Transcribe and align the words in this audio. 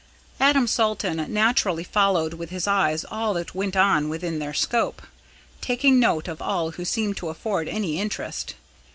Adam 0.39 0.65
Salton 0.65 1.23
naturally 1.31 1.83
followed 1.83 2.33
with 2.33 2.49
his 2.49 2.65
eyes 2.65 3.05
all 3.11 3.35
that 3.35 3.53
went 3.53 3.75
on 3.77 4.09
within 4.09 4.39
their 4.39 4.51
scope, 4.51 5.03
taking 5.61 5.99
note 5.99 6.27
of 6.27 6.41
all 6.41 6.71
who 6.71 6.83
seemed 6.85 7.15
to 7.17 7.29
afford 7.29 7.67
any 7.69 7.99
interest. 7.99 8.55